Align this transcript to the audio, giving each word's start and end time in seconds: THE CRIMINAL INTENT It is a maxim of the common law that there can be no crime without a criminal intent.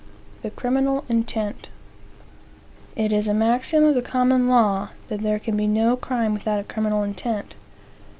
THE 0.41 0.49
CRIMINAL 0.49 1.03
INTENT 1.09 1.69
It 2.95 3.11
is 3.11 3.27
a 3.27 3.35
maxim 3.35 3.83
of 3.83 3.93
the 3.93 4.01
common 4.01 4.47
law 4.47 4.89
that 5.09 5.21
there 5.21 5.37
can 5.37 5.55
be 5.55 5.67
no 5.67 5.95
crime 5.95 6.33
without 6.33 6.59
a 6.59 6.63
criminal 6.63 7.03
intent. 7.03 7.53